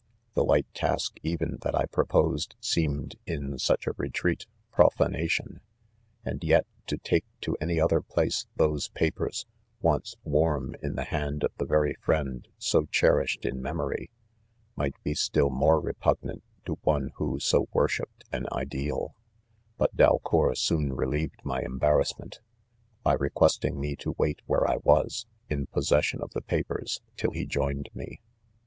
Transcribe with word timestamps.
The 0.33 0.43
light 0.43 0.65
task 0.73 1.19
even 1.21 1.59
that 1.61 1.75
I 1.75 1.85
proposed, 1.85 2.55
seemed, 2.59 3.17
in 3.27 3.59
such 3.59 3.85
a 3.85 3.93
retreat, 3.97 4.47
profanation; 4.71 5.61
and 6.25 6.43
yet, 6.43 6.65
to 6.87 6.97
take 6.97 7.23
to 7.41 7.55
any 7.61 7.79
other 7.79 8.01
place, 8.01 8.47
those 8.55 8.87
papers, 8.89 9.45
once 9.79 10.15
warm 10.23 10.75
in 10.81 10.95
the 10.95 11.03
hand 11.03 11.43
of 11.43 11.51
the 11.57 11.67
very 11.67 11.93
friend 11.93 12.47
so 12.57 12.85
cherished 12.87 13.45
in 13.45 13.61
mem 13.61 13.79
ory, 13.79 14.09
migut 14.75 14.95
uQ 15.05 15.17
stin 15.19 15.53
more 15.53 15.79
repugnant 15.79 16.41
to 16.65 16.79
one 16.81 17.11
Who 17.17 17.39
so 17.39 17.67
worshipped 17.71 18.23
an 18.31 18.47
ideal] 18.51 19.13
but 19.77 19.95
Dalcour 19.95 20.55
soon 20.57 20.93
re 20.93 21.05
lieved 21.05 21.45
my 21.45 21.61
embarrassment, 21.61 22.39
by 23.03 23.13
requesting 23.13 23.79
me 23.79 23.95
to 23.97 24.15
wait 24.17 24.39
where 24.47 24.67
I 24.67 24.77
was, 24.77 25.27
in 25.47 25.67
possession 25.67 26.21
of 26.23 26.31
the 26.33 26.41
pa 26.41 26.61
pers, 26.67 27.01
till 27.17 27.29
he 27.33 27.45
joined 27.45 27.89
me. 27.93 28.19